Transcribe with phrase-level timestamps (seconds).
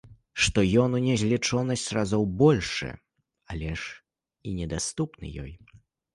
[0.43, 2.89] Што ён у незлічонасць разоў большы,
[3.53, 3.93] але ж
[4.47, 5.53] і недаступны ёй.